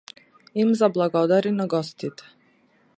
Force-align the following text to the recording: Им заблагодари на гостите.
Им 0.61 0.69
заблагодари 0.79 1.51
на 1.51 1.65
гостите. 1.73 2.23